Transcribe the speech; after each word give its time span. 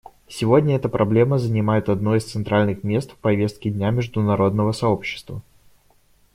Сегодня 0.27 0.75
эта 0.75 0.89
проблема 0.89 1.37
занимает 1.37 1.87
одно 1.87 2.15
из 2.15 2.23
центральных 2.23 2.83
мест 2.83 3.11
в 3.11 3.17
повестке 3.17 3.69
дня 3.69 3.91
международного 3.91 4.71
сообщества. 4.71 5.43